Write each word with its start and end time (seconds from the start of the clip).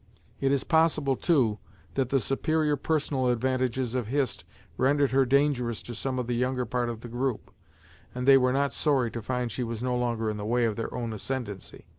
It 0.39 0.51
is 0.51 0.63
possible, 0.63 1.15
too, 1.15 1.59
that 1.93 2.09
the 2.09 2.19
superior 2.19 2.75
personal 2.75 3.27
advantages 3.27 3.93
of 3.93 4.07
Hist 4.07 4.45
rendered 4.75 5.11
her 5.11 5.25
dangerous 5.27 5.83
to 5.83 5.93
some 5.93 6.17
of 6.17 6.25
the 6.25 6.33
younger 6.33 6.65
part 6.65 6.89
of 6.89 7.01
the 7.01 7.07
group, 7.07 7.51
and 8.15 8.27
they 8.27 8.35
were 8.39 8.51
not 8.51 8.73
sorry 8.73 9.11
to 9.11 9.21
find 9.21 9.51
she 9.51 9.63
was 9.63 9.83
no 9.83 9.95
longer 9.95 10.27
in 10.27 10.37
the 10.37 10.43
way 10.45 10.65
of 10.65 10.75
their 10.75 10.91
own 10.91 11.13
ascendency. 11.13 11.85